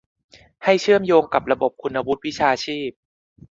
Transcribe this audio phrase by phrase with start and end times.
[0.63, 2.89] ให้เชื่อมโยงกับระบบคุณวุฒิวิชาชีพ